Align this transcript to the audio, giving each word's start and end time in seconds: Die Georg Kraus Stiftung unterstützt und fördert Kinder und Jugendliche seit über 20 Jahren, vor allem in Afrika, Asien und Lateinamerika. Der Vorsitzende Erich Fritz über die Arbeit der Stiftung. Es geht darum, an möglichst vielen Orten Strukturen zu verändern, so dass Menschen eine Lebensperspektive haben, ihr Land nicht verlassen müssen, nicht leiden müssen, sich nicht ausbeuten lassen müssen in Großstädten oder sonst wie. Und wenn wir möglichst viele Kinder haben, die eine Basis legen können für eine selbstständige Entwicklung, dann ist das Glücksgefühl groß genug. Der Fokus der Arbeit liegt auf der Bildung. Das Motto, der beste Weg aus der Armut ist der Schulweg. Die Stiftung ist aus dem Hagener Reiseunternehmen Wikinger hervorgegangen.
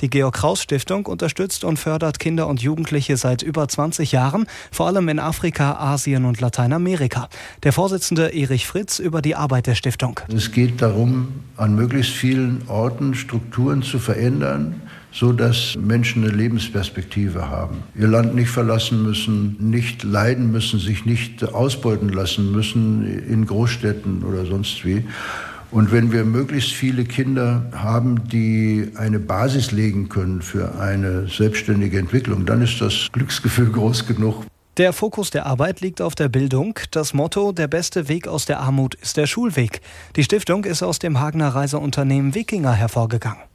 Die 0.00 0.10
Georg 0.10 0.34
Kraus 0.34 0.62
Stiftung 0.62 1.06
unterstützt 1.06 1.64
und 1.64 1.78
fördert 1.78 2.18
Kinder 2.18 2.46
und 2.48 2.60
Jugendliche 2.60 3.16
seit 3.16 3.42
über 3.42 3.66
20 3.66 4.12
Jahren, 4.12 4.46
vor 4.70 4.88
allem 4.88 5.08
in 5.08 5.18
Afrika, 5.18 5.76
Asien 5.76 6.26
und 6.26 6.40
Lateinamerika. 6.40 7.28
Der 7.62 7.72
Vorsitzende 7.72 8.34
Erich 8.34 8.66
Fritz 8.66 8.98
über 8.98 9.22
die 9.22 9.34
Arbeit 9.34 9.66
der 9.66 9.74
Stiftung. 9.74 10.20
Es 10.28 10.52
geht 10.52 10.82
darum, 10.82 11.28
an 11.56 11.74
möglichst 11.74 12.12
vielen 12.12 12.62
Orten 12.68 13.14
Strukturen 13.14 13.82
zu 13.82 13.98
verändern, 13.98 14.82
so 15.12 15.32
dass 15.32 15.76
Menschen 15.80 16.24
eine 16.24 16.32
Lebensperspektive 16.32 17.48
haben, 17.48 17.82
ihr 17.94 18.08
Land 18.08 18.34
nicht 18.34 18.50
verlassen 18.50 19.02
müssen, 19.02 19.56
nicht 19.58 20.02
leiden 20.02 20.52
müssen, 20.52 20.78
sich 20.78 21.06
nicht 21.06 21.42
ausbeuten 21.42 22.10
lassen 22.10 22.52
müssen 22.52 23.24
in 23.26 23.46
Großstädten 23.46 24.24
oder 24.24 24.44
sonst 24.44 24.84
wie. 24.84 25.04
Und 25.70 25.92
wenn 25.92 26.12
wir 26.12 26.24
möglichst 26.24 26.72
viele 26.72 27.04
Kinder 27.04 27.66
haben, 27.72 28.28
die 28.28 28.90
eine 28.96 29.18
Basis 29.18 29.72
legen 29.72 30.08
können 30.08 30.42
für 30.42 30.78
eine 30.78 31.26
selbstständige 31.28 31.98
Entwicklung, 31.98 32.46
dann 32.46 32.62
ist 32.62 32.80
das 32.80 33.08
Glücksgefühl 33.12 33.70
groß 33.72 34.06
genug. 34.06 34.44
Der 34.76 34.92
Fokus 34.92 35.30
der 35.30 35.46
Arbeit 35.46 35.80
liegt 35.80 36.02
auf 36.02 36.14
der 36.14 36.28
Bildung. 36.28 36.78
Das 36.90 37.14
Motto, 37.14 37.52
der 37.52 37.66
beste 37.66 38.08
Weg 38.08 38.28
aus 38.28 38.44
der 38.44 38.60
Armut 38.60 38.94
ist 38.94 39.16
der 39.16 39.26
Schulweg. 39.26 39.80
Die 40.16 40.22
Stiftung 40.22 40.64
ist 40.64 40.82
aus 40.82 40.98
dem 40.98 41.18
Hagener 41.18 41.48
Reiseunternehmen 41.48 42.34
Wikinger 42.34 42.72
hervorgegangen. 42.72 43.45